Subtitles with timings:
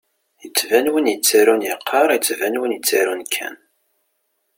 [0.45, 3.55] Ittban win yettarun iqqar, ittban win ittarun kan.